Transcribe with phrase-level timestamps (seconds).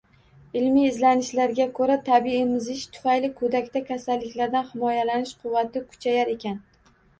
[0.59, 6.61] Ilmiy izlanishlarga ko‘ra, tabiiy emizish tufayli go‘dakda kasalliklardan himoyalanish quvvati kuchayar ekan.